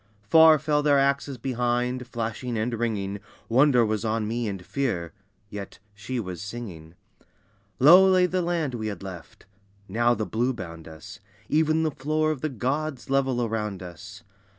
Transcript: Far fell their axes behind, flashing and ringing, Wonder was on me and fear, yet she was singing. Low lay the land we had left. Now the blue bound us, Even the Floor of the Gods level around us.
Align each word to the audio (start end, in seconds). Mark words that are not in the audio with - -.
Far 0.23 0.57
fell 0.57 0.81
their 0.81 0.97
axes 0.97 1.37
behind, 1.37 2.07
flashing 2.07 2.57
and 2.57 2.73
ringing, 2.73 3.19
Wonder 3.47 3.85
was 3.85 4.03
on 4.03 4.27
me 4.27 4.47
and 4.47 4.65
fear, 4.65 5.13
yet 5.51 5.77
she 5.93 6.19
was 6.19 6.41
singing. 6.41 6.95
Low 7.77 8.09
lay 8.09 8.25
the 8.25 8.41
land 8.41 8.73
we 8.73 8.87
had 8.87 9.03
left. 9.03 9.45
Now 9.87 10.15
the 10.15 10.25
blue 10.25 10.53
bound 10.55 10.87
us, 10.87 11.19
Even 11.49 11.83
the 11.83 11.91
Floor 11.91 12.31
of 12.31 12.41
the 12.41 12.49
Gods 12.49 13.11
level 13.11 13.45
around 13.45 13.83
us. 13.83 14.23